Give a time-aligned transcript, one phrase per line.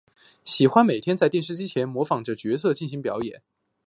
[0.43, 3.43] 喜欢每天在电视机前模仿角色进行表演。